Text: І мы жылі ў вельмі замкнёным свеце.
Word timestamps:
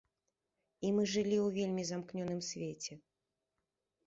І 0.87 0.89
мы 0.95 1.03
жылі 1.15 1.37
ў 1.41 1.47
вельмі 1.57 1.83
замкнёным 1.91 2.41
свеце. 2.49 2.93